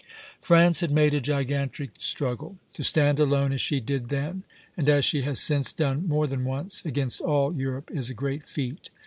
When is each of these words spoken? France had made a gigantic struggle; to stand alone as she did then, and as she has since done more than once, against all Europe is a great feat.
France 0.41 0.79
had 0.79 0.89
made 0.89 1.13
a 1.13 1.21
gigantic 1.21 1.91
struggle; 1.99 2.57
to 2.73 2.83
stand 2.83 3.19
alone 3.19 3.51
as 3.51 3.61
she 3.61 3.79
did 3.79 4.09
then, 4.09 4.41
and 4.75 4.89
as 4.89 5.05
she 5.05 5.21
has 5.21 5.39
since 5.39 5.71
done 5.71 6.07
more 6.07 6.25
than 6.25 6.43
once, 6.43 6.83
against 6.83 7.21
all 7.21 7.53
Europe 7.55 7.91
is 7.93 8.09
a 8.09 8.15
great 8.15 8.43
feat. 8.47 8.89